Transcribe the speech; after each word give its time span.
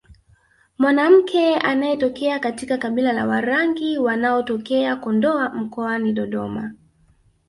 Mwanamke 0.77 1.55
anayetokea 1.57 2.39
katika 2.39 2.77
kabila 2.77 3.13
la 3.13 3.27
Warangi 3.27 3.97
wanaotokea 3.97 4.95
Kondoa 4.95 5.49
mkoani 5.49 6.13
Dodoma 6.13 6.73